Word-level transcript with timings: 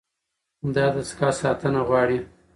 دا 0.75 0.85
دستګاه 0.95 1.33
ساتنه 1.41 1.81
غواړي. 1.87 2.19